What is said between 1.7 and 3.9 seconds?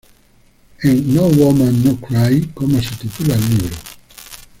No Cry", como se titula el libro.